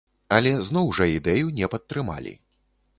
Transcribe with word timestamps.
Але 0.37 0.53
зноў 0.69 0.89
жа 1.01 1.09
ідэю 1.19 1.55
не 1.61 1.73
падтрымалі. 1.77 2.39